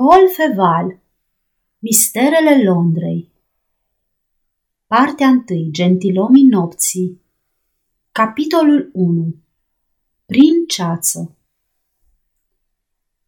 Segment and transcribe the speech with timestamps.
[0.00, 0.98] Paul Feval
[1.78, 3.30] Misterele Londrei
[4.86, 5.68] Partea 1.
[5.70, 7.20] Gentilomii nopții
[8.12, 9.34] Capitolul 1
[10.26, 11.36] Prin ceață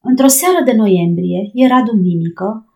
[0.01, 2.69] Într-o seară de noiembrie, era duminică,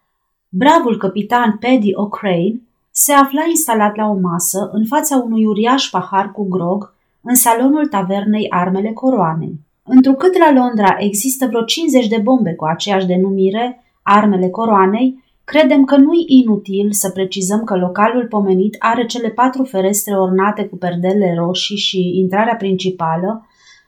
[0.48, 6.32] bravul capitan Paddy O'Crane se afla instalat la o masă în fața unui uriaș pahar
[6.32, 9.60] cu grog în salonul tavernei Armele Coroanei.
[9.82, 15.96] Întrucât la Londra există vreo 50 de bombe cu aceeași denumire, armele coroanei, credem că
[15.96, 21.76] nu-i inutil să precizăm că localul pomenit are cele patru ferestre ornate cu perdele roșii
[21.76, 23.46] și intrarea principală,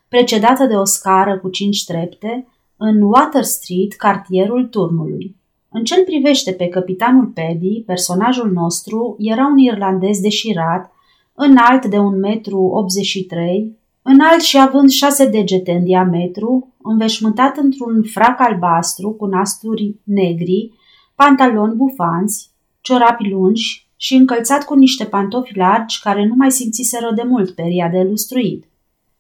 [0.09, 5.37] precedată de o scară cu cinci trepte, în Water Street, cartierul turnului.
[5.69, 10.93] În ce privește pe capitanul Paddy, personajul nostru era un irlandez deșirat,
[11.35, 19.11] înalt de 1,83 m, înalt și având șase degete în diametru, înveșmântat într-un frac albastru
[19.11, 20.73] cu nasturi negri,
[21.15, 27.23] pantaloni bufanți, ciorapi lungi și încălțat cu niște pantofi largi care nu mai simțiseră de
[27.23, 28.65] mult peria de lustruit.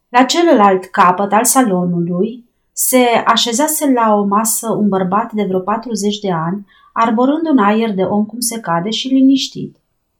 [0.08, 6.18] La celălalt capăt al salonului se așezase la o masă un bărbat de vreo 40
[6.18, 9.76] de ani, arborând un aer de om cum se cade și liniștit.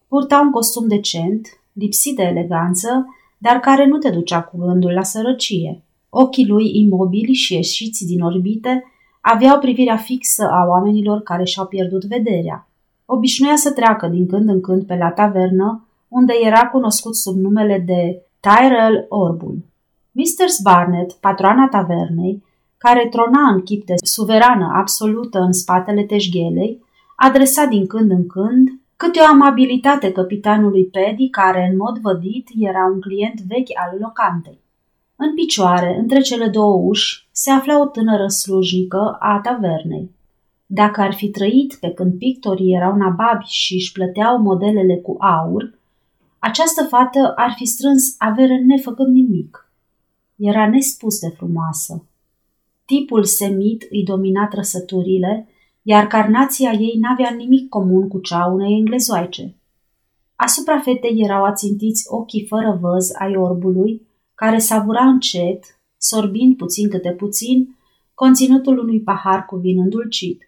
[0.09, 3.07] Purta un costum decent, lipsit de eleganță,
[3.39, 5.83] dar care nu te ducea cu gândul la sărăcie.
[6.09, 8.85] Ochii lui imobili și ieșiți din orbite
[9.21, 12.69] aveau privirea fixă a oamenilor care și-au pierdut vederea.
[13.07, 17.83] Obișnuia să treacă din când în când pe la tavernă, unde era cunoscut sub numele
[17.87, 19.59] de Tyrell Orbul.
[20.13, 20.49] Mr.
[20.63, 22.43] Barnett, patroana tavernei,
[22.79, 26.83] care trona în chip de suverană absolută în spatele teșghelei,
[27.17, 32.85] adresa din când în când câte o amabilitate capitanului Pedi, care, în mod vădit, era
[32.93, 34.59] un client vechi al locantei.
[35.17, 40.11] În picioare, între cele două uși, se afla o tânără slujnică a tavernei.
[40.67, 45.79] Dacă ar fi trăit pe când pictorii erau nababi și își plăteau modelele cu aur,
[46.39, 49.71] această fată ar fi strâns avere nefăcând nimic.
[50.37, 52.07] Era nespus de frumoasă.
[52.85, 55.49] Tipul semit îi domina trăsăturile,
[55.89, 59.57] iar carnația ei n-avea nimic comun cu cea unei englezoaice.
[60.37, 67.11] Asupra fetei erau ațintiți ochii fără văz ai orbului, care savura încet, sorbind puțin câte
[67.11, 67.77] puțin,
[68.15, 70.43] conținutul unui pahar cu vin îndulcit.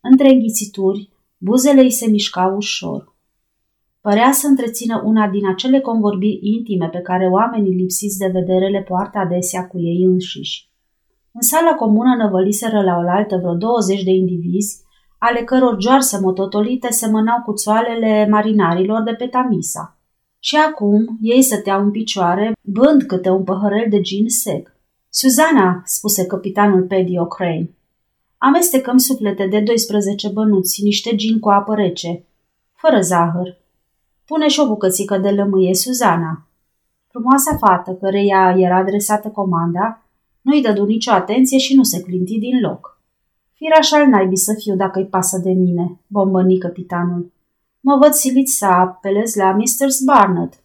[0.00, 1.08] Între înghițituri,
[1.38, 3.14] buzele îi se mișcau ușor.
[4.00, 8.82] Părea să întrețină una din acele convorbiri intime pe care oamenii lipsiți de vedere le
[8.82, 10.68] poartă adesea cu ei înșiși.
[11.36, 14.82] În sala comună năvăliseră la oaltă vreo 20 de indivizi,
[15.18, 19.98] ale căror joarse mototolite semănau cu țoalele marinarilor de pe Tamisa.
[20.38, 24.76] Și acum ei stăteau în picioare, bând câte un păhărel de gin sec.
[25.08, 27.70] Suzana, spuse capitanul Paddy O'Crane,
[28.38, 32.24] amestecăm suplete de 12 bănuți, niște gin cu apă rece,
[32.72, 33.56] fără zahăr.
[34.24, 36.46] Pune și o bucățică de lămâie, Suzana.
[37.08, 40.03] Frumoasa fată, căreia era adresată comanda,
[40.44, 43.00] nu-i dădu nicio atenție și nu se clinti din loc.
[43.52, 47.32] Firaș al naibii să fiu dacă-i pasă de mine, bombăni capitanul.
[47.80, 49.88] Mă văd silit să apelez la Mr.
[50.04, 50.62] Barnett.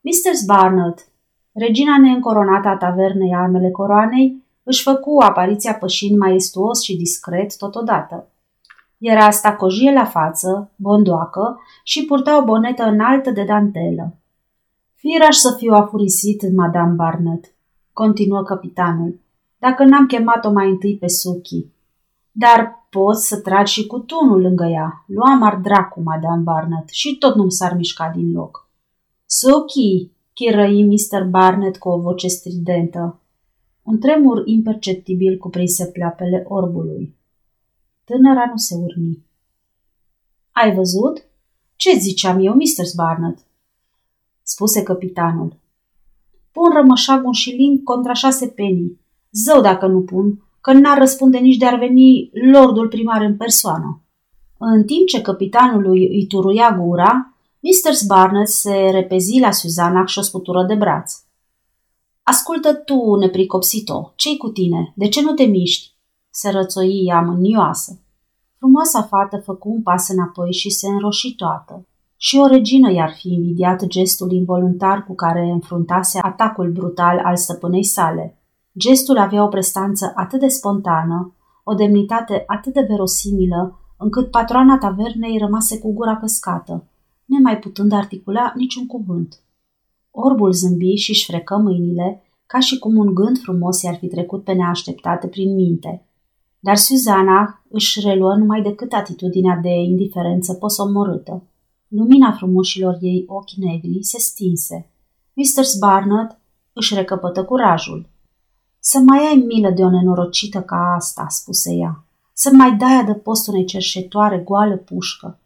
[0.00, 0.46] Mr.
[0.46, 1.08] Barnett,
[1.52, 8.28] regina neîncoronată a tavernei Armele Coroanei, își făcu apariția pășind maestuos și discret totodată.
[8.98, 14.16] Era stacojie la față, bondoacă și purta o bonetă înaltă de dantelă.
[14.94, 17.52] Firaș să fiu afurisit, Madame Barnett
[18.02, 19.20] continuă capitanul,
[19.58, 21.66] dacă n-am chemat-o mai întâi pe Suki.
[22.32, 25.04] Dar poți să tragi și cu tunul lângă ea.
[25.06, 28.70] Luam ar dracu, Madame Barnett, și tot nu s-ar mișca din loc.
[29.26, 31.24] Suki, chirăi Mr.
[31.24, 33.20] Barnett cu o voce stridentă.
[33.82, 37.16] Un tremur imperceptibil cuprinse pleoapele orbului.
[38.04, 39.24] Tânăra nu se urmi.
[40.52, 41.24] Ai văzut?
[41.76, 42.86] Ce ziceam eu, Mr.
[42.96, 43.38] Barnett?
[44.42, 45.56] spuse capitanul.
[46.58, 49.00] Pun rămășag un șilin contra șase penii.
[49.30, 54.02] Zău dacă nu pun, că n-ar răspunde nici de-ar veni lordul primar în persoană.
[54.58, 58.06] În timp ce capitanului îi turuia gura, Mr.
[58.06, 61.12] Barnett se repezi la Suzana și o sputură de braț.
[62.22, 64.92] Ascultă tu, nepricopsito, ce-i cu tine?
[64.96, 65.94] De ce nu te miști?"
[66.30, 68.00] se rățoi ea mânioasă.
[68.58, 71.86] Frumoasa fată făcu un pas înapoi și se înroși toată.
[72.20, 77.84] Și o regină i-ar fi invidiat gestul involuntar cu care înfruntase atacul brutal al stăpânei
[77.84, 78.38] sale.
[78.78, 81.34] Gestul avea o prestanță atât de spontană,
[81.64, 86.88] o demnitate atât de verosimilă, încât patroana tavernei rămase cu gura căscată,
[87.24, 89.40] nemai putând articula niciun cuvânt.
[90.10, 94.52] Orbul zâmbi și-și frecă mâinile, ca și cum un gând frumos i-ar fi trecut pe
[94.52, 96.06] neașteptate prin minte.
[96.60, 101.42] Dar Suzana își reluă numai decât atitudinea de indiferență posomorâtă.
[101.88, 104.90] Lumina frumoșilor ei ochi negri se stinse.
[105.32, 105.64] Mr.
[105.78, 106.38] Barnett
[106.72, 108.08] își recăpătă curajul.
[108.78, 112.04] Să mai ai milă de o nenorocită ca asta, spuse ea.
[112.32, 115.38] Să mai dai adăpost unei cerșetoare goală pușcă.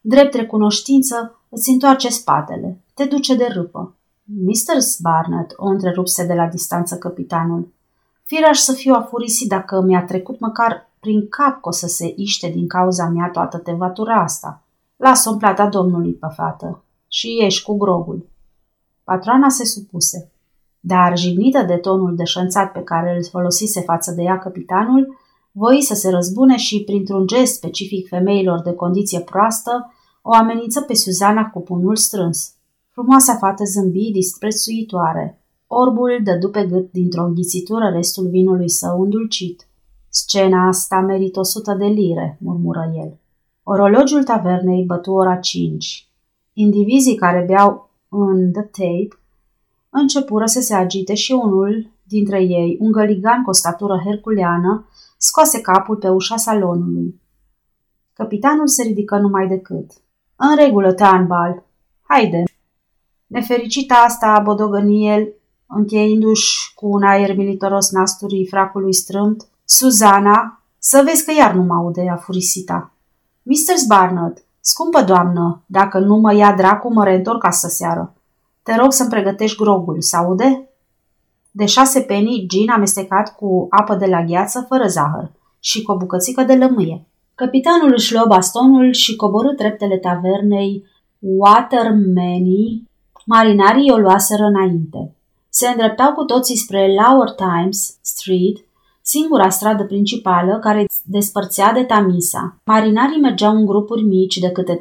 [0.00, 3.94] Drept recunoștință, îți întoarce spatele, te duce de râpă.
[4.24, 4.76] Mr.
[5.02, 7.72] Barnett o întrerupse de la distanță capitanul.
[8.24, 12.48] Fireaș să fiu afurisit dacă mi-a trecut măcar prin cap că o să se iște
[12.48, 14.62] din cauza mea toată tevatura asta.
[15.00, 18.28] Lasă-o plata domnului pe fată și ieși cu grogul.
[19.04, 20.32] Patroana se supuse,
[20.80, 25.16] dar jignită de tonul deșanțat pe care îl folosise față de ea capitanul,
[25.52, 29.92] voi să se răzbune și, printr-un gest specific femeilor de condiție proastă,
[30.22, 32.54] o amenință pe Suzana cu punul strâns.
[32.90, 35.44] Frumoasa fată zâmbi disprețuitoare.
[35.66, 39.68] Orbul dădu pe gât dintr-o înghițitură restul vinului său îndulcit.
[40.08, 43.18] Scena asta merită o sută de lire, murmură el.
[43.62, 46.08] Orologiul tavernei bătu ora cinci.
[46.52, 49.18] Indivizii care beau în The Tape
[49.90, 55.60] începură să se agite și unul dintre ei, un găligan cu o statură herculeană, scoase
[55.60, 57.20] capul pe ușa salonului.
[58.12, 59.90] Capitanul se ridică numai decât.
[60.36, 61.62] În regulă, Tanbal.
[62.02, 62.42] Haide!
[63.26, 65.32] Nefericita asta, bodogăniel,
[65.66, 71.74] încheindu-și cu un aer militoros nasturii fracului strâmt, Suzana, să vezi că iar nu mă
[71.74, 72.92] aude, a furisita.
[73.42, 73.86] Mr.
[73.88, 78.14] Barnett, scumpă doamnă, dacă nu mă ia dracu, mă reîntorc astă seară.
[78.62, 80.68] Te rog să-mi pregătești grogul, să aude?
[81.50, 85.96] De șase penii, gin amestecat cu apă de la gheață, fără zahăr, și cu o
[85.96, 87.06] bucățică de lămâie.
[87.34, 90.84] Capitanul își luă bastonul și coborâ treptele tavernei
[91.18, 92.88] Watermany.
[93.24, 95.14] Marinarii o luaseră înainte.
[95.48, 98.56] Se îndreptau cu toții spre Lower Times Street,
[99.02, 102.60] singura stradă principală care despărțea de Tamisa.
[102.64, 104.80] Marinarii mergeau în grupuri mici de câte 3-4,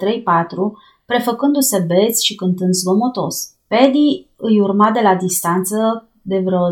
[1.06, 3.54] prefăcându-se beți și cântând zgomotos.
[3.68, 6.68] Paddy îi urma de la distanță de vreo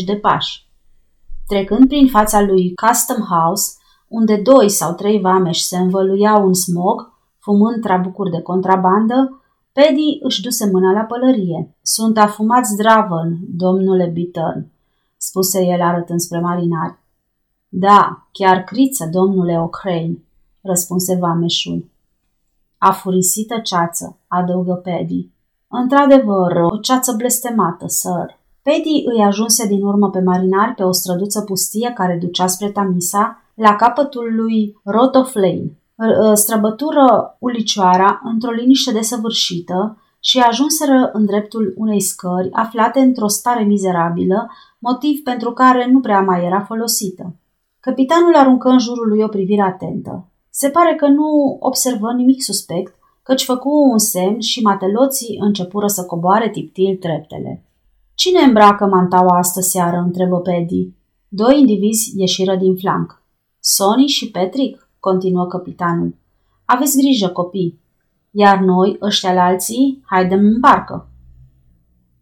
[0.00, 0.66] 10-20 de pași.
[1.46, 3.72] Trecând prin fața lui Custom House,
[4.08, 9.42] unde doi sau trei vameși se învăluiau în smog, fumând trabucuri de contrabandă,
[9.72, 11.76] Paddy își duse mâna la pălărie.
[11.82, 14.72] Sunt afumați zdravăn, domnule Bittern,
[15.34, 16.98] spuse el arătând spre marinari.
[17.68, 20.12] Da, chiar criță, domnule O'Crane,
[20.60, 21.90] răspunse vameșul.
[22.78, 25.28] Afurisită ceață, adăugă Paddy.
[25.68, 28.38] Într-adevăr, o ceață blestemată, sir.
[28.62, 33.42] Paddy îi ajunse din urmă pe marinari pe o străduță pustie care ducea spre Tamisa,
[33.54, 35.78] la capătul lui Rot of Lane.
[36.34, 44.50] Străbătură ulicioara într-o liniște desăvârșită și ajunseră în dreptul unei scări aflate într-o stare mizerabilă,
[44.84, 47.36] motiv pentru care nu prea mai era folosită.
[47.80, 50.28] Capitanul aruncă în jurul lui o privire atentă.
[50.50, 56.04] Se pare că nu observă nimic suspect, căci făcu un semn și mateloții începură să
[56.04, 57.64] coboare tiptil treptele.
[58.14, 60.88] Cine îmbracă mantaua astă seară?" întrebă Paddy.
[61.28, 63.22] Doi indivizi ieșiră din flanc.
[63.60, 66.14] Sony și Patrick, continuă capitanul.
[66.64, 67.80] Aveți grijă, copii.
[68.30, 71.08] Iar noi, ăștia la alții, haidem în barcă.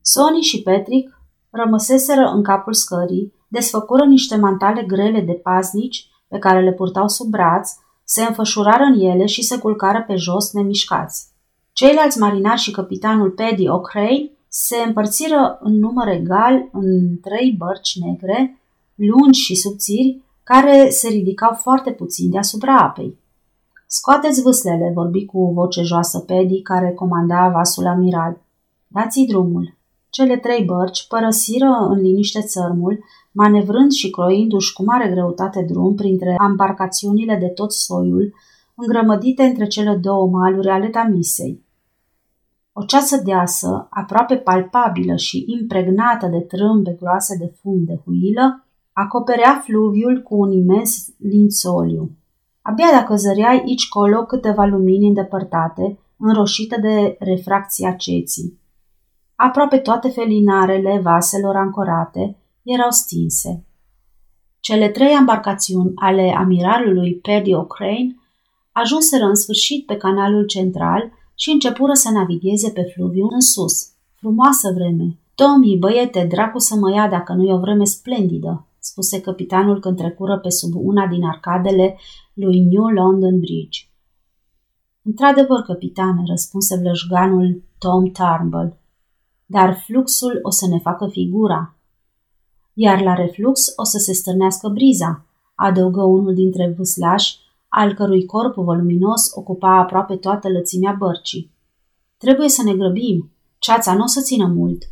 [0.01, 1.22] Sony și Patrick
[1.53, 7.27] rămăseseră în capul scării, desfăcură niște mantale grele de paznici pe care le purtau sub
[7.27, 7.71] braț,
[8.05, 11.31] se înfășurară în ele și se culcară pe jos nemișcați.
[11.73, 18.61] Ceilalți marinari și capitanul Paddy O'Crane se împărțiră în număr egal în trei bărci negre,
[18.95, 23.19] lungi și subțiri, care se ridicau foarte puțin deasupra apei.
[23.87, 28.41] Scoateți vâslele, vorbi cu voce joasă Pedi, care comanda vasul amiral.
[28.87, 29.77] Dați-i drumul.
[30.17, 36.35] Cele trei bărci părăsiră în liniște țărmul, manevrând și croindu-și cu mare greutate drum printre
[36.39, 38.35] ambarcațiunile de tot soiul,
[38.75, 41.65] îngrămădite între cele două maluri ale Tamisei.
[42.73, 49.63] O ceasă deasă, aproape palpabilă și impregnată de trâmbe groase de fum de huilă, acoperea
[49.65, 52.11] fluviul cu un imens lințoliu.
[52.63, 58.61] Abia dacă zăreai aici colo câteva lumini îndepărtate, înroșite de refracția ceții.
[59.45, 63.67] Aproape toate felinarele vaselor ancorate erau stinse.
[64.61, 68.11] Cele trei embarcațiuni ale amiralului Paddy O'Crane
[68.73, 73.89] ajunseră în sfârșit pe canalul central și începură să navigheze pe fluviu în sus.
[74.15, 75.19] Frumoasă vreme!
[75.35, 79.97] Tommy, băiete, dracu să mă ia dacă nu e o vreme splendidă, spuse capitanul când
[79.97, 81.99] trecură pe sub una din arcadele
[82.33, 83.81] lui New London Bridge.
[85.03, 88.81] Într-adevăr, capitane, răspunse vlășganul Tom Turnbull,
[89.53, 91.75] dar fluxul o să ne facă figura,
[92.75, 95.25] iar la reflux o să se stârnească briza.
[95.55, 101.51] adăugă unul dintre vâslași, al cărui corp voluminos ocupa aproape toată lățimea bărcii.
[102.17, 103.31] Trebuie să ne grăbim.
[103.59, 104.83] Ceața nu o să țină mult.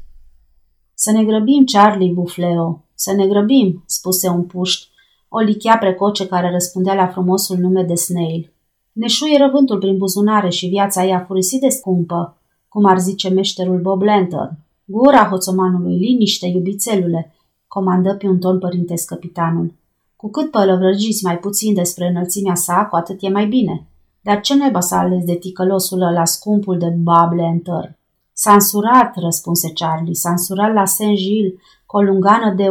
[0.94, 4.88] Să ne grăbim, Charlie Bufleo, să ne grăbim, spuse un puști,
[5.28, 8.52] o lichea precoce care răspundea la frumosul nume de Snail.
[8.92, 12.39] Ne șuie vântul prin buzunare și viața ei a furisit de scumpă,
[12.70, 14.58] cum ar zice meșterul Bob Lantern.
[14.84, 17.34] Gura hoțomanului, liniște, iubițelule,
[17.68, 19.74] comandă pe un ton părintesc capitanul.
[20.16, 23.86] Cu cât pălăvrăgiți mai puțin despre înălțimea sa, cu atât e mai bine.
[24.20, 27.96] Dar ce naiba să ales de ticălosul la scumpul de Bob Lantern?
[28.32, 31.52] S-a însurat, răspunse Charlie, s-a însurat la Saint-Gilles,
[31.86, 32.64] cu o lungană de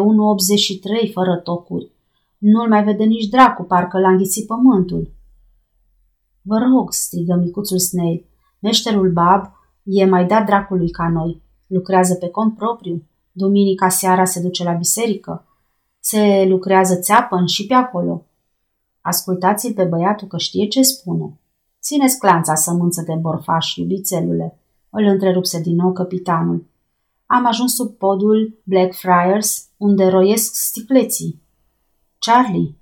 [1.08, 1.92] 1,83 fără tocuri.
[2.38, 5.12] Nu-l mai vede nici dracu, parcă l-a înghițit pământul.
[6.42, 8.26] Vă rog, strigă micuțul Snail,
[8.60, 9.58] meșterul Bab
[9.92, 11.42] e mai dat dracului ca noi.
[11.68, 13.04] Lucrează pe cont propriu.
[13.32, 15.46] Duminica seara se duce la biserică.
[16.00, 18.26] Se lucrează țeapăn și pe acolo.
[19.02, 21.40] Ascultați-l pe băiatul că știe ce spune.
[21.82, 26.66] Țineți clanța sămânță de borfaș, iubițelule, îl întrerupse din nou capitanul.
[27.26, 31.42] Am ajuns sub podul Blackfriars, unde roiesc sticleții.
[32.20, 32.76] Charlie,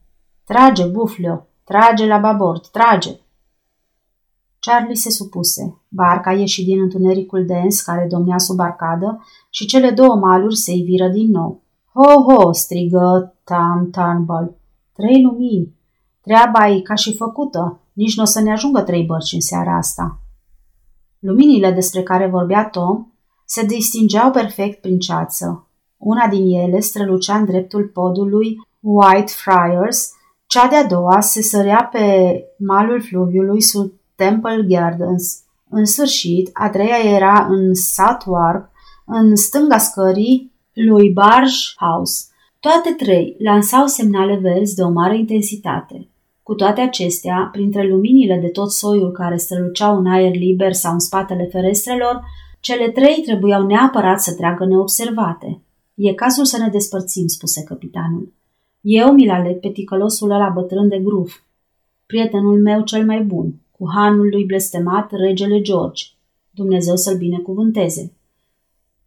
[0.44, 3.20] trage, buflio, trage la babord, trage!
[4.60, 5.82] Charlie se supuse.
[5.88, 11.08] Barca ieși din întunericul dens care domnea sub arcadă și cele două maluri se iviră
[11.08, 11.62] din nou.
[11.94, 14.56] Ho-ho!" strigă Tam Turnbull.
[14.94, 15.76] Trei lumini!
[16.22, 17.80] Treaba e ca și făcută.
[17.94, 20.20] Nici nu o să ne ajungă trei bărci în seara asta.
[21.20, 23.08] Luminile despre care vorbea Tom
[23.46, 25.68] se distingeau perfect prin ceață.
[25.98, 30.12] Una din ele strălucea în dreptul podului White Friars,
[30.48, 35.42] cea de-a doua se sărea pe malul fluviului sub Temple Gardens.
[35.70, 38.70] În sfârșit, a treia era în Southwark,
[39.06, 42.26] în stânga scării lui Barge House.
[42.60, 46.08] Toate trei lansau semnale verzi de o mare intensitate.
[46.44, 51.00] Cu toate acestea, printre luminile de tot soiul care străluceau în aer liber sau în
[51.00, 52.22] spatele ferestrelor,
[52.60, 55.62] cele trei trebuiau neapărat să treacă neobservate.
[55.96, 58.34] E cazul să ne despărțim, spuse capitanul.
[58.82, 61.36] Eu mi-l aleg pe ticălosul ăla bătrân de gruf,
[62.06, 66.04] prietenul meu cel mai bun, cu hanul lui blestemat regele George.
[66.52, 68.14] Dumnezeu să-l binecuvânteze.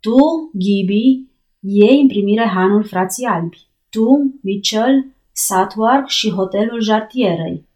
[0.00, 0.16] Tu,
[0.52, 1.24] Ghibi,
[1.60, 3.66] iei în primire hanul frații albi.
[3.90, 7.68] Tu, Mitchell, Satwark și hotelul Jartierei.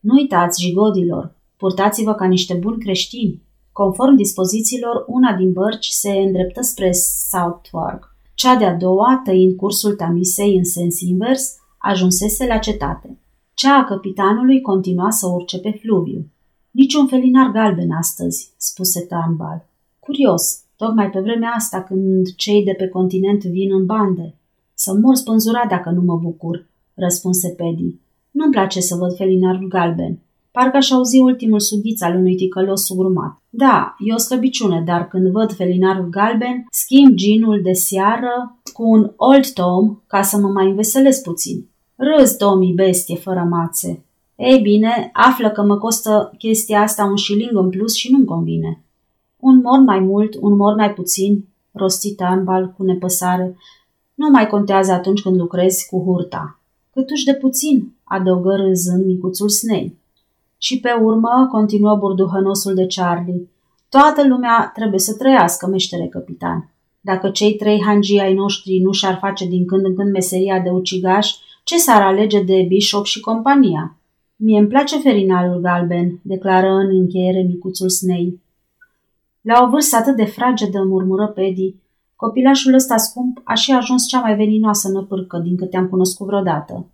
[0.00, 3.42] Nu uitați, jigodilor, purtați-vă ca niște buni creștini.
[3.72, 6.90] Conform dispozițiilor, una din bărci se îndreptă spre
[7.30, 8.16] Southwark.
[8.34, 13.18] Cea de-a doua, tăind cursul Tamisei în sens invers, ajunsese la cetate.
[13.54, 16.26] Cea a capitanului continua să urce pe fluviu.
[16.72, 19.68] Niciun felinar galben astăzi, spuse Tambal.
[19.98, 24.34] Curios, tocmai pe vremea asta când cei de pe continent vin în bande.
[24.74, 28.00] Să mor spânzurat dacă nu mă bucur, răspunse Pedi.
[28.30, 30.18] Nu-mi place să văd felinarul galben.
[30.50, 33.42] Parcă aș auzi ultimul sughiț al unui ticălos sugrumat.
[33.50, 39.12] Da, e o slăbiciune, dar când văd felinarul galben, schimb ginul de seară cu un
[39.16, 41.68] Old Tom ca să mă mai înveselesc puțin.
[41.96, 44.04] Râzi, Tommy, bestie fără mațe.
[44.44, 48.82] Ei bine, află că mă costă chestia asta un șiling în plus și nu-mi convine.
[49.36, 53.56] Un mor mai mult, un mor mai puțin, rostit Anbal cu nepăsare,
[54.14, 56.58] nu mai contează atunci când lucrezi cu hurta.
[56.92, 59.98] Câtuși de puțin, adăugă râzând micuțul Snei.
[60.58, 63.48] Și pe urmă continuă burduhănosul de Charlie.
[63.88, 66.70] Toată lumea trebuie să trăiască, meștere capitan.
[67.00, 70.70] Dacă cei trei hangii ai noștri nu și-ar face din când în când meseria de
[70.70, 71.30] ucigaș,
[71.64, 73.96] ce s-ar alege de Bishop și compania?
[74.44, 78.40] Mie îmi place ferinalul galben, declară în încheiere micuțul Snei.
[79.40, 81.74] La o vârstă atât de fragedă, murmură Pedi,
[82.16, 86.86] copilașul ăsta scump a și ajuns cea mai veninoasă năpârcă din câte am cunoscut vreodată.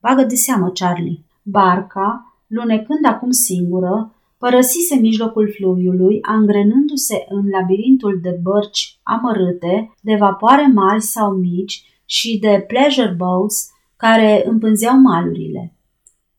[0.00, 1.24] Bagă de seamă, Charlie.
[1.42, 10.70] Barca, lunecând acum singură, părăsise mijlocul fluviului, angrenându-se în labirintul de bărci amărâte, de vapoare
[10.74, 15.72] mari sau mici și de pleasure boats care împânzeau malurile.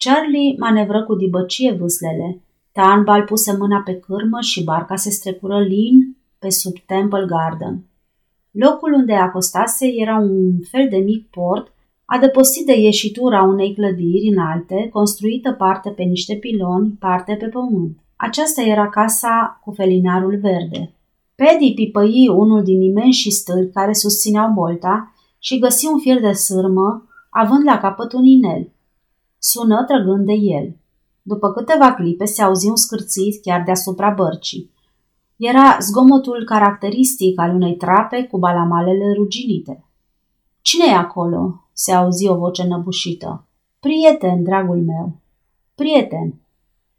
[0.04, 2.42] Charlie manevră cu dibăcie vâslele.
[2.72, 7.84] Turnbull puse mâna pe cârmă și barca se strecură lin pe sub Temple Garden.
[8.52, 11.74] Locul unde acostase era un fel de mic port,
[12.06, 17.98] adăpostit de ieșitura unei clădiri înalte, construită parte pe niște piloni, parte pe pământ.
[18.16, 20.94] Aceasta era casa cu felinarul verde.
[21.36, 27.08] Pedi pipăi unul din imensi stâlpi care susțineau bolta și găsi un fir de sârmă,
[27.30, 28.70] având la capăt un inel.
[29.40, 30.76] Sună trăgând de el.
[31.22, 34.72] După câteva clipe se auzi un scârțit chiar deasupra bărcii.
[35.38, 39.84] Era zgomotul caracteristic al unei trape cu balamalele ruginite.
[40.62, 43.46] Cine e acolo?" se auzi o voce năbușită.
[43.80, 45.12] Prieten, dragul meu,
[45.76, 46.34] prieten,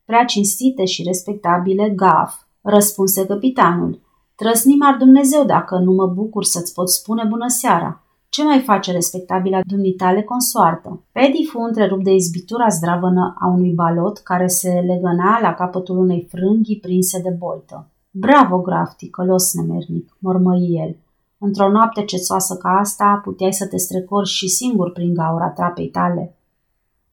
[0.04, 4.00] prea cinstite și respectabile, gaf, răspunse capitanul.
[4.35, 8.02] Trăsnim ar Dumnezeu dacă nu mă bucur să-ți pot spune bună seara.
[8.30, 11.02] Ce mai face respectabila dumitale consoartă?
[11.12, 16.26] Pedi fu întrerupt de izbitura zdravănă a unui balot care se legăna la capătul unei
[16.30, 17.88] frânghii prinse de boltă.
[18.10, 20.96] Bravo, graf, ticălos nemernic, mormăi el.
[21.38, 26.37] Într-o noapte cețoasă ca asta, puteai să te strecori și singur prin gaura trapei tale.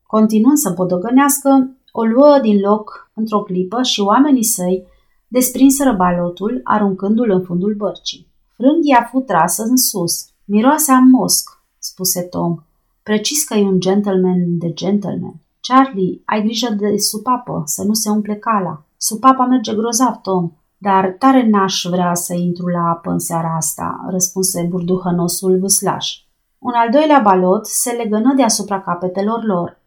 [0.06, 4.86] Continuând să podogănească, o luă din loc într-o clipă și oamenii săi
[5.28, 8.26] desprinseră balotul, aruncându-l în fundul bărcii.
[8.56, 10.28] Frânghia fu trasă în sus.
[10.50, 12.58] Miroase a mosc, spuse Tom.
[13.02, 15.34] Precis că e un gentleman de gentleman.
[15.60, 18.82] Charlie, ai grijă de supapă, să nu se umple cala.
[18.96, 20.52] Supapa merge grozav, Tom.
[20.78, 26.16] Dar tare n-aș vrea să intru la apă în seara asta, răspunse burduhănosul vâslaș.
[26.58, 29.80] Un al doilea balot se legănă deasupra capetelor lor.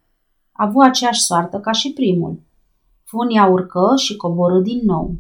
[0.52, 2.40] A avut aceeași soartă ca și primul.
[3.04, 5.16] Funia urcă și coborâ din nou.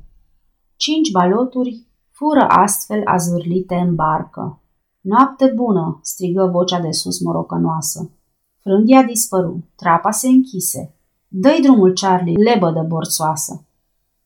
[0.75, 4.60] Cinci baloturi fură astfel azvârlite în barcă.
[5.01, 8.11] Noapte bună!" strigă vocea de sus morocănoasă.
[8.59, 10.93] Frânghia dispăru, trapa se închise.
[11.27, 13.65] Dă-i drumul, Charlie, lebă de borțoasă!"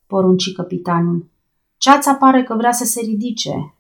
[0.08, 1.29] porunci capitanul.
[1.77, 3.74] Ceața pare că vrea să se ridice.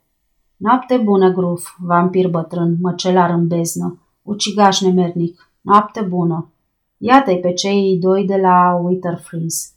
[0.57, 5.51] Noapte bună, gruf, vampir bătrân, măcelar în beznă, ucigaș nemernic.
[5.61, 6.51] Noapte bună.
[6.97, 9.67] Iată-i pe cei doi de la Winterfreeze.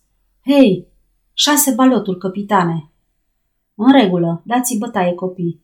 [0.45, 0.87] Hei,
[1.33, 2.91] șase baloturi, capitane.
[3.75, 5.61] În regulă, dați-i bătaie, copii.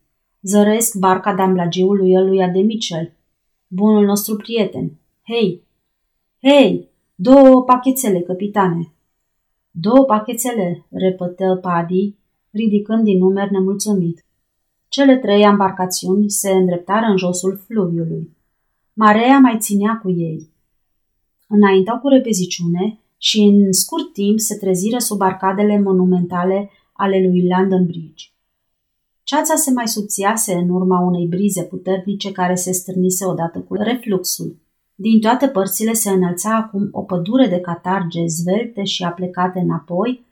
[0.47, 3.13] Zăresc barca damblagiului lui de Mitchell,
[3.67, 4.93] bunul nostru prieten.
[5.23, 5.63] Hei,
[6.43, 8.93] hei, două pachețele, capitane.
[9.71, 12.15] Două pachețele, repetă Paddy,
[12.51, 14.25] ridicând din numeri nemulțumit.
[14.89, 18.37] Cele trei embarcațiuni se îndreptară în josul fluviului.
[18.93, 20.49] Marea mai ținea cu ei.
[21.49, 27.87] Înaintau cu repeziciune și în scurt timp se treziră sub arcadele monumentale ale lui London
[27.87, 28.34] Bridge.
[29.25, 34.57] Ceața se mai subțiase în urma unei brize puternice care se stârnise odată cu refluxul.
[34.95, 40.25] Din toate părțile se înălța acum o pădure de catarge zvelte și aplecate înapoi,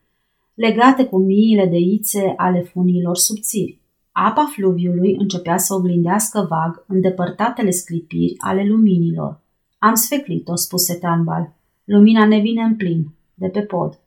[0.55, 3.81] legate cu miile de ițe ale funiilor subțiri.
[4.13, 9.41] Apa fluviului începea să oglindească vag îndepărtatele sclipiri ale luminilor.
[9.79, 11.53] Am sfeclit-o, spuse Tanbal.
[11.85, 14.01] Lumina ne vine în plin, de pe pod.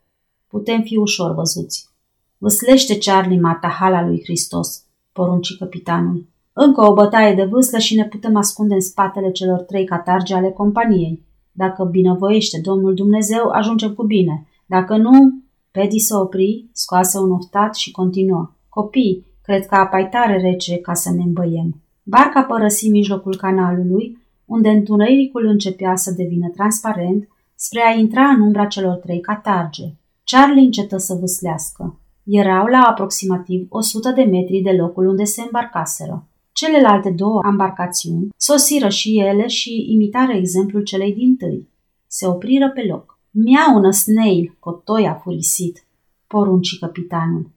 [0.48, 1.90] Putem fi ușor văzuți.
[2.38, 6.28] Văslește Charlie matahala lui Hristos, porunci capitanul.
[6.54, 10.52] Încă o bătaie de vâslă și ne putem ascunde în spatele celor trei catarge ale
[10.52, 11.26] companiei.
[11.52, 14.48] Dacă binevoiește Domnul Dumnezeu, ajungem cu bine.
[14.66, 15.44] Dacă nu,
[15.76, 18.52] Pedi se opri, scoase un oftat și continuă.
[18.70, 21.82] Copii, cred că apa tare rece ca să ne îmbăiem.
[22.04, 28.66] Barca părăsi mijlocul canalului, unde întunericul începea să devină transparent, spre a intra în umbra
[28.66, 29.84] celor trei catarge.
[30.24, 32.00] Charlie încetă să vâslească.
[32.26, 36.28] Erau la aproximativ 100 de metri de locul unde se îmbarcaseră.
[36.52, 41.70] Celelalte două embarcațiuni sosiră și ele și imitară exemplul celei din tâi.
[42.08, 43.20] Se opriră pe loc.
[43.32, 45.86] Miau un snail, cotoi a furisit,
[46.28, 47.50] porunci capitanul.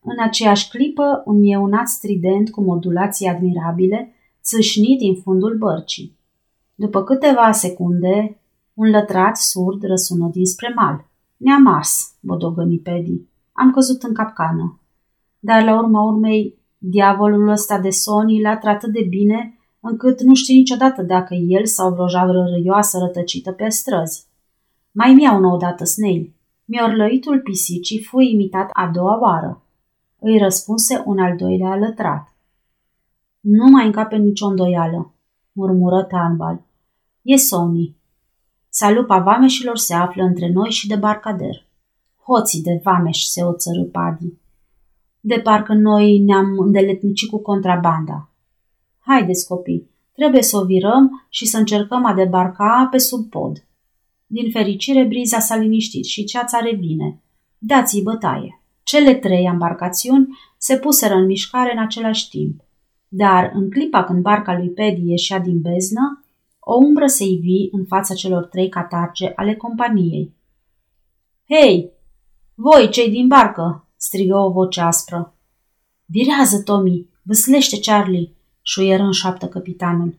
[0.00, 6.16] În aceeași clipă, un mieunat strident cu modulații admirabile țâșni din fundul bărcii.
[6.74, 8.40] După câteva secunde,
[8.74, 11.08] un lătrat surd răsună dinspre mal.
[11.36, 13.20] Ne-am ars, bodogăni Pedi.
[13.56, 14.80] Am căzut în capcană.
[15.38, 20.54] Dar la urma urmei, diavolul ăsta de Sony l-a tratat de bine încât nu știe
[20.54, 24.26] niciodată dacă el sau vreo javră râioasă rătăcită pe străzi.
[24.90, 26.34] Mai mi-au odată Snail.
[26.64, 29.62] Miorlăitul pisicii fu imitat a doua oară.
[30.18, 32.32] Îi răspunse un al doilea alătrat.
[33.40, 35.14] Nu mai încape nicio îndoială,
[35.52, 36.60] murmură Tanbal.
[37.22, 37.96] E Sony.
[38.68, 41.65] Salupa vameșilor se află între noi și de barcader.
[42.26, 44.32] Hoții de vameș se oțărâ Padi.
[45.20, 48.30] De parcă noi ne-am îndeletnicit cu contrabanda.
[48.98, 53.66] Haideți, copii, trebuie să o virăm și să încercăm a debarca pe sub pod.
[54.26, 57.22] Din fericire, briza s-a liniștit și ceața revine.
[57.58, 58.60] Dați-i bătaie.
[58.82, 60.26] Cele trei embarcațiuni
[60.58, 62.60] se puseră în mișcare în același timp.
[63.08, 66.24] Dar, în clipa când barca lui Pedi ieșea din beznă,
[66.60, 70.34] o umbră se ivi în fața celor trei catarge ale companiei.
[71.48, 71.94] Hei!
[72.58, 75.34] Voi, cei din barcă!" strigă o voce aspră.
[76.04, 77.08] Virează, Tommy!
[77.22, 80.18] Vâslește, Charlie!" șuieră în șoaptă capitanul.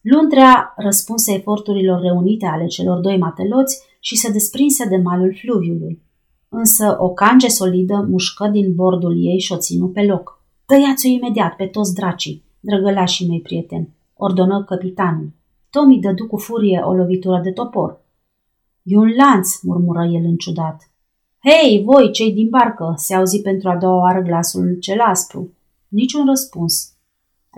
[0.00, 6.02] Luntrea răspunse eforturilor reunite ale celor doi mateloți și se desprinse de malul fluviului.
[6.48, 10.42] Însă o cange solidă mușcă din bordul ei și o ținu pe loc.
[10.66, 15.32] Tăiați-o imediat pe toți dracii, drăgălașii mei prieteni, ordonă capitanul.
[15.70, 18.00] Tommy dădu cu furie o lovitură de topor.
[18.82, 20.93] E un lanț, murmură el înciudat.
[21.46, 25.52] Hei, voi, cei din barcă, se auzi pentru a doua oară glasul cel aspru.
[25.88, 26.92] Niciun răspuns.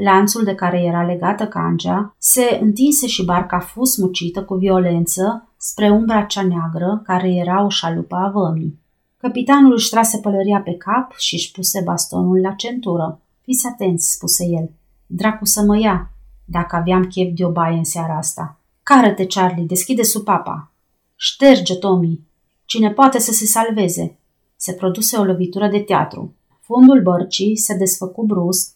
[0.04, 5.90] Lanțul de care era legată cangea se întinse și barca fu smucită cu violență spre
[5.90, 8.78] umbra cea neagră care era o șalupă a vămii.
[9.16, 13.20] Capitanul își trase pălăria pe cap și își puse bastonul la centură.
[13.42, 14.70] Fiți atenți, spuse el.
[15.06, 16.10] Dracu să mă ia,
[16.44, 18.60] dacă aveam chef de o baie în seara asta.
[18.82, 20.72] Cară-te, Charlie, deschide supapa.
[21.16, 22.20] Șterge, Tommy.
[22.66, 24.18] Cine poate să se salveze.
[24.56, 26.34] Se produse o lovitură de teatru.
[26.60, 28.74] Fundul bărcii se desfăcu brusc,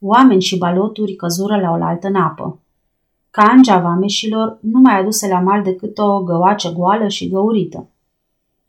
[0.00, 2.58] oameni și baloturi căzură la oaltă în apă.
[3.30, 7.88] Cangea vameșilor nu mai aduse la mal decât o găoace goală și găurită.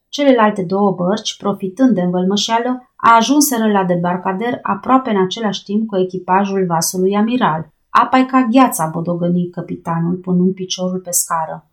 [0.10, 6.66] Celelalte două bărci, profitând de învălmășeală, ajunseră la debarcader aproape în același timp cu echipajul
[6.66, 7.72] vasului amiral.
[7.90, 11.68] apa e ca gheața, bodogăni capitanul, punând piciorul pe scară.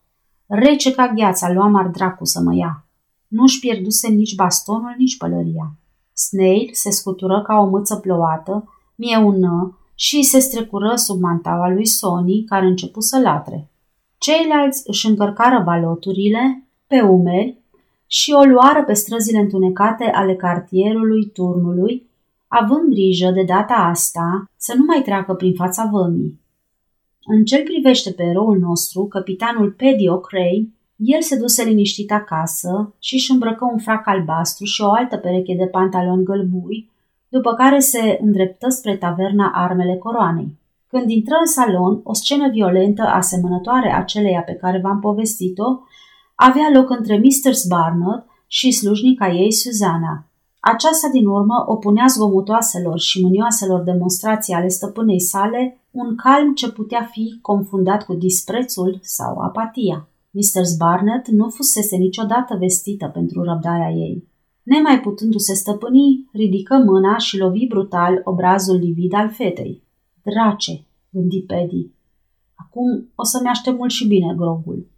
[0.46, 2.84] Rece ca gheața, luam ar dracu să mă ia.
[3.30, 5.76] Nu-și pierduse nici bastonul, nici pălăria.
[6.12, 12.44] Snail se scutură ca o mâță plouată, mieună și se strecură sub mantaua lui Sony,
[12.44, 13.70] care începu să latre.
[14.18, 17.58] Ceilalți își încărcară baloturile pe umeri
[18.06, 22.08] și o luară pe străzile întunecate ale cartierului turnului,
[22.48, 26.40] având grijă de data asta să nu mai treacă prin fața vămii.
[27.24, 33.14] În ce privește pe eroul nostru, capitanul Paddy O'Crane, el se duse liniștit acasă și
[33.14, 36.90] își îmbrăcă un frac albastru și o altă pereche de pantaloni gălbui,
[37.28, 40.58] după care se îndreptă spre taverna Armele Coroanei.
[40.88, 45.78] Când intră în salon, o scenă violentă asemănătoare aceleia pe care v-am povestit-o
[46.34, 47.52] avea loc între Mr.
[47.68, 50.24] Barnard și slujnica ei Suzana.
[50.60, 57.08] Aceasta din urmă opunea zgomotoaselor și mânioaselor demonstrații ale stăpânei sale un calm ce putea
[57.12, 60.09] fi confundat cu disprețul sau apatia.
[60.30, 60.62] Mr.
[60.78, 64.28] Barnett nu fusese niciodată vestită pentru răbdarea ei.
[64.62, 69.82] Nemai putându-se stăpâni, ridică mâna și lovi brutal obrazul livid al fetei.
[70.22, 71.90] Drace, gândi Paddy.
[72.54, 74.88] Acum o să-mi aștept mult și bine grogul.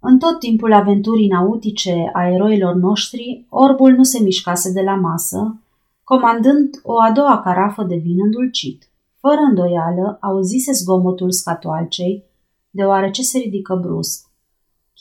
[0.00, 5.60] În tot timpul aventurii nautice a eroilor noștri, orbul nu se mișcase de la masă,
[6.02, 8.88] comandând o a doua carafă de vin îndulcit.
[9.20, 12.24] Fără îndoială, auzise zgomotul scatoalcei,
[12.70, 14.32] deoarece se ridică brusc.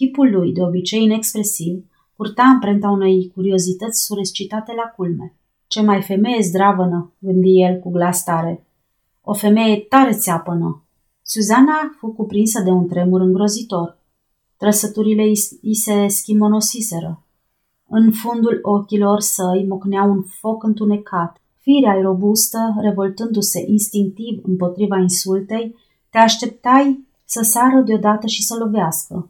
[0.03, 1.83] Chipul lui, de obicei inexpresiv,
[2.15, 5.35] purta amprenta unei curiozități surescitate la culme.
[5.67, 8.65] Ce mai femeie zdravănă, gândi el cu glas tare.
[9.21, 10.83] O femeie tare țeapănă.
[11.21, 13.97] Suzana fu cuprinsă de un tremur îngrozitor.
[14.57, 15.23] Trăsăturile
[15.61, 17.23] îi se schimonosiseră.
[17.87, 21.41] În fundul ochilor săi mocnea un foc întunecat.
[21.59, 25.75] Firea robustă, revoltându-se instinctiv împotriva insultei,
[26.09, 29.27] te așteptai să sară deodată și să lovească.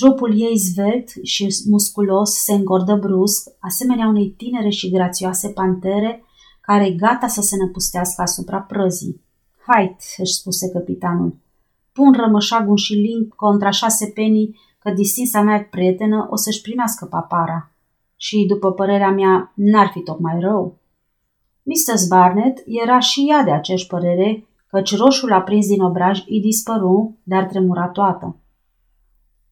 [0.00, 6.22] Trupul ei zvelt și musculos se îngordă brusc, asemenea unei tinere și grațioase pantere
[6.60, 9.20] care e gata să se năpustească asupra prăzii.
[9.66, 11.36] Hait, își spuse capitanul.
[11.92, 17.72] Pun rămășagul și link contra șase penii că distinsa mea prietenă o să-și primească papara.
[18.16, 20.78] Și, după părerea mea, n-ar fi tocmai rău.
[21.62, 22.08] Mr.
[22.08, 27.44] Barnett era și ea de aceeași părere, căci roșul aprins din obraj îi dispăru, dar
[27.44, 28.36] tremura toată.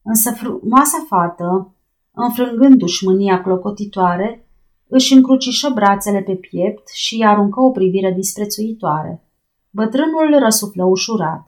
[0.09, 1.73] Însă frumoasa fată,
[2.11, 4.47] înfrângându-și mânia clocotitoare,
[4.87, 9.23] își încrucișă brațele pe piept și îi aruncă o privire disprețuitoare.
[9.69, 11.47] Bătrânul răsuflă ușurat.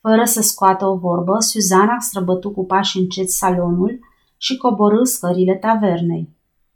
[0.00, 3.98] Fără să scoată o vorbă, Suzana străbătu cu pași încet salonul
[4.36, 6.28] și coborâ scările tavernei.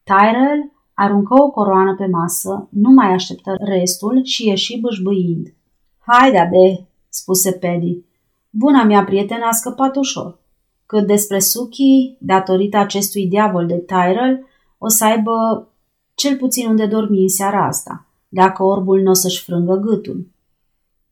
[0.03, 5.55] Tyrell aruncă o coroană pe masă, nu mai așteptă restul și ieși bâșbâind.
[5.99, 8.05] Haide, be, spuse Paddy.
[8.51, 10.43] Buna mea prietenă a scăpat ușor.
[10.87, 14.47] Cât despre Suki, datorită acestui diavol de Tyrell,
[14.79, 15.68] o să aibă
[16.14, 20.33] cel puțin unde dormi în seara asta, dacă orbul nu o să-și frângă gâtul.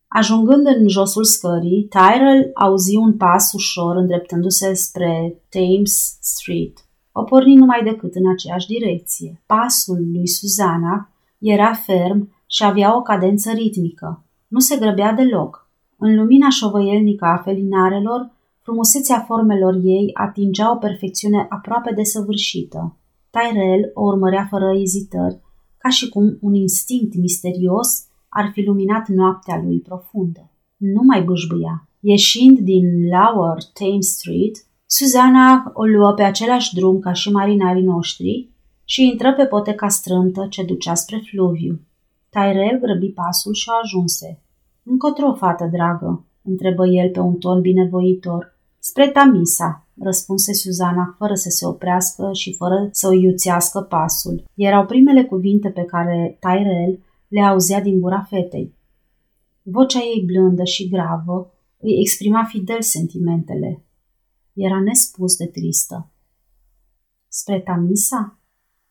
[0.09, 6.87] Ajungând în josul scării, Tyrell auzi un pas ușor îndreptându-se spre Thames Street.
[7.13, 9.43] O porni numai decât în aceeași direcție.
[9.47, 14.25] Pasul lui Suzana era ferm și avea o cadență ritmică.
[14.49, 15.71] Nu se grăbea deloc.
[15.99, 18.31] În lumina șovăielnică a felinarelor,
[18.63, 22.97] frumusețea formelor ei atingea o perfecțiune aproape desăvârșită.
[23.31, 25.41] Tyrell o urmărea fără ezitări,
[25.79, 30.51] ca și cum un instinct misterios ar fi luminat noaptea lui profundă.
[30.77, 31.89] Nu mai bâșbâia.
[32.01, 38.49] Ieșind din Lower Thames Street, Suzana o luă pe același drum ca și marinarii noștri
[38.85, 41.81] și intră pe poteca strâmtă ce ducea spre fluviu.
[42.29, 44.43] Tyrell grăbi pasul și o ajunse.
[44.83, 48.52] Încotro, fată dragă?" întrebă el pe un ton binevoitor.
[48.85, 54.45] Spre Tamisa, răspunse Suzana, fără să se oprească și fără să o iuțească pasul.
[54.55, 58.75] Erau primele cuvinte pe care Tyrell le auzea din gura fetei.
[59.63, 63.85] Vocea ei blândă și gravă îi exprima fidel sentimentele.
[64.53, 66.11] Era nespus de tristă.
[67.29, 68.39] Spre Tamisa?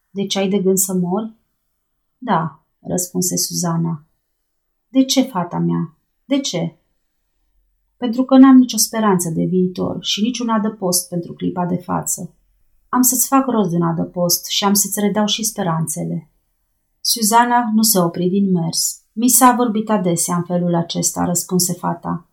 [0.09, 1.33] Deci ai de gând să mori?
[2.17, 4.05] Da, răspunse Suzana.
[4.87, 5.97] De ce, fata mea?
[6.25, 6.75] De ce?
[8.03, 12.33] Pentru că n-am nicio speranță de viitor și niciun adăpost pentru clipa de față.
[12.89, 16.29] Am să-ți fac rost de un adăpost și am să-ți redau și speranțele.
[17.01, 19.01] Suzana nu se opri din mers.
[19.13, 22.27] Mi s-a vorbit adesea în felul acesta, răspunse fata.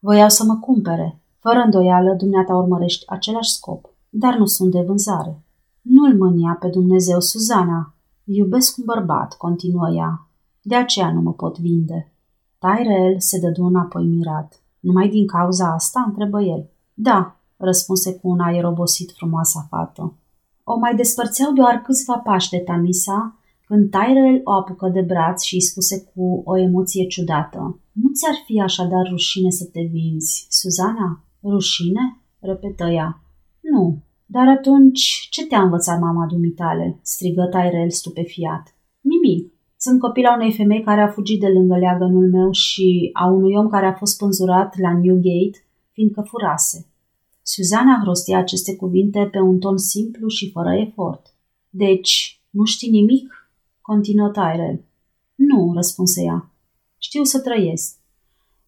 [0.00, 1.20] Voiau să mă cumpere.
[1.38, 5.44] Fără îndoială, dumneata urmărești același scop, dar nu sunt de vânzare.
[5.80, 7.94] Nu-l mânia pe Dumnezeu, Suzana.
[8.24, 10.28] Iubesc un bărbat, continuă ea.
[10.62, 12.12] De aceea nu mă pot vinde.
[12.58, 14.58] Tyrell se dădu înapoi mirat.
[14.86, 16.04] Numai din cauza asta?
[16.06, 16.70] întrebă el.
[16.94, 20.14] Da, răspunse cu un aer obosit frumoasa fată.
[20.64, 25.54] O mai despărțeau doar câțiva pași de Tamisa, când Tyrell o apucă de braț și
[25.54, 27.80] îi spuse cu o emoție ciudată.
[27.92, 31.24] Nu ți-ar fi așadar rușine să te vinzi, Suzana?
[31.42, 32.20] Rușine?
[32.40, 33.20] repetă ea.
[33.60, 36.98] Nu, dar atunci ce te-a învățat mama dumitale?
[37.02, 38.74] strigă Tyrell stupefiat.
[39.00, 39.53] Nimic.
[39.84, 43.68] Sunt copila unei femei care a fugit de lângă leagănul meu și a unui om
[43.68, 46.86] care a fost pânzurat la Newgate, fiindcă furase.
[47.42, 51.34] Suzana hrostia aceste cuvinte pe un ton simplu și fără efort.
[51.70, 53.50] Deci, nu știi nimic?
[53.80, 54.84] continuă Tyrell.
[55.34, 56.50] Nu, răspunse ea.
[56.98, 57.96] Știu să trăiesc.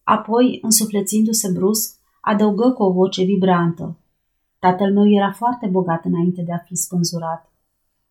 [0.03, 3.97] Apoi, însuflețindu-se brusc, adăugă cu o voce vibrantă.
[4.59, 7.51] Tatăl meu era foarte bogat înainte de a fi spânzurat.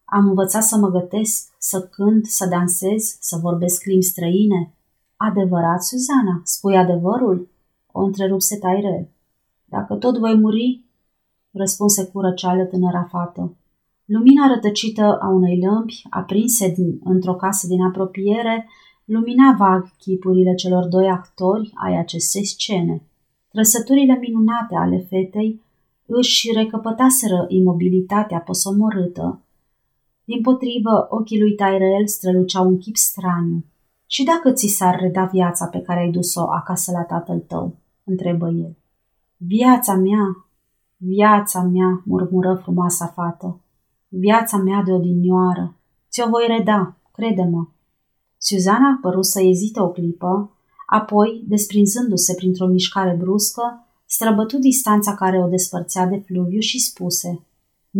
[0.08, 4.74] Am învățat să mă gătesc, să cânt, să dansez, să vorbesc limbi străine.
[5.16, 7.48] Adevărat, Suzana, spui adevărul?
[7.92, 9.08] O întrerupse Tyrell.
[9.64, 10.84] Dacă tot voi muri,
[11.50, 13.56] răspunse cu răceală tânăra fată.
[14.04, 18.68] Lumina rătăcită a unei lămpi, aprinse din, într-o casă din apropiere,
[19.04, 23.02] lumina vag chipurile celor doi actori ai acestei scene.
[23.48, 25.60] Trăsăturile minunate ale fetei
[26.06, 29.40] își recăpătaseră imobilitatea posomorâtă.
[30.30, 33.64] Din potrivă, ochii lui Tyrell străluceau un chip straniu.
[34.06, 37.76] Și dacă ți s-ar reda viața pe care ai dus-o acasă la tatăl tău?
[38.04, 38.76] întrebă el.
[39.36, 40.46] Viața mea,
[40.96, 43.60] viața mea, murmură frumoasa fată.
[44.08, 45.76] Viața mea de odinioară.
[46.10, 47.68] Ți-o voi reda, crede-mă.
[48.38, 55.42] Suzana a părut să ezite o clipă, apoi, desprinzându-se printr-o mișcare bruscă, străbătu distanța care
[55.42, 57.46] o despărțea de fluviu și spuse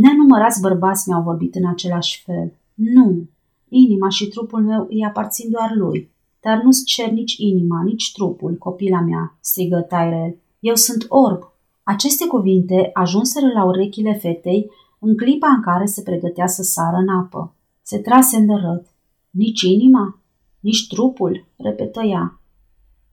[0.02, 2.52] Nenumărați bărbați mi-au vorbit în același fel.
[2.74, 3.28] Nu,
[3.68, 6.10] inima și trupul meu îi aparțin doar lui.
[6.40, 10.36] Dar nu-ți cer nici inima, nici trupul, copila mea, strigă Tyrell.
[10.60, 11.52] Eu sunt orb.
[11.82, 17.08] Aceste cuvinte ajunseră la urechile fetei în clipa în care se pregătea să sară în
[17.08, 17.54] apă.
[17.82, 18.86] Se trase îndărăt.
[19.30, 20.20] Nici inima?
[20.60, 21.46] Nici trupul?
[21.56, 22.40] repetă ea.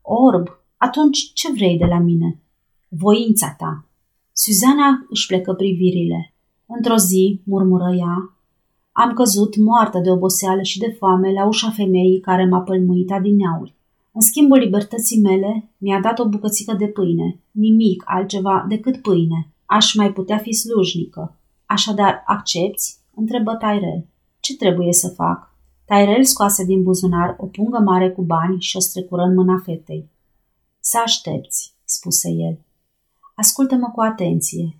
[0.02, 2.40] Orb, atunci ce vrei de la mine?
[2.88, 3.84] Voința ta.
[4.32, 6.33] Suzana își plecă privirile.
[6.66, 8.34] Într-o zi, murmură ea,
[8.92, 13.74] am căzut moartă de oboseală și de foame la ușa femeii care m-a pălmuit adineauri.
[14.12, 19.52] În schimbul libertății mele, mi-a dat o bucățică de pâine, nimic altceva decât pâine.
[19.66, 21.36] Aș mai putea fi slujnică.
[21.66, 22.94] Așadar, accepti?
[23.14, 24.06] întrebă Tyrell.
[24.40, 25.54] Ce trebuie să fac?
[25.84, 30.10] Tyrell scoase din buzunar o pungă mare cu bani și o strecură în mâna fetei.
[30.80, 32.58] Să aștepți, spuse el.
[33.34, 34.78] Ascultă-mă cu atenție.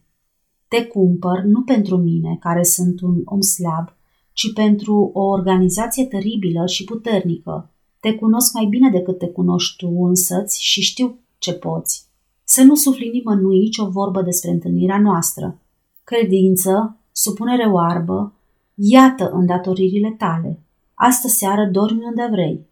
[0.68, 3.96] Te cumpăr nu pentru mine, care sunt un om slab,
[4.33, 7.70] ci pentru o organizație teribilă și puternică.
[8.00, 12.07] Te cunosc mai bine decât te cunoști tu însăți și știu ce poți.
[12.44, 15.59] Să nu sufli nimănui nicio vorbă despre întâlnirea noastră.
[16.05, 18.33] Credință, supunere oarbă,
[18.74, 20.59] iată îndatoririle tale.
[20.94, 22.66] Astă seară dormi unde vrei.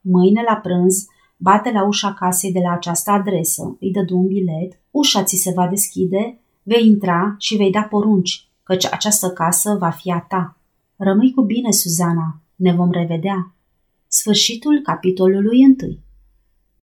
[0.00, 4.80] Mâine la prânz bate la ușa casei de la această adresă, îi dădu un bilet,
[4.90, 9.90] ușa ți se va deschide, vei intra și vei da porunci, căci această casă va
[9.90, 10.56] fi a ta.
[10.96, 13.54] Rămâi cu bine, Suzana, ne vom revedea.
[14.06, 15.98] Sfârșitul capitolului întâi.